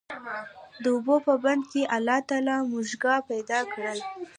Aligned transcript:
د 0.81 0.85
اوبو 0.95 1.15
په 1.27 1.33
بند 1.43 1.63
کي 1.71 1.81
الله 1.95 2.19
تعالی 2.29 2.57
موږکان 2.71 3.19
پيدا 3.29 3.59
کړل، 3.73 3.97